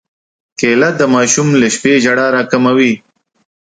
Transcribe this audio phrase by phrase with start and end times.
[0.59, 2.93] کېله د ماشوم له شپې ژړا راکموي.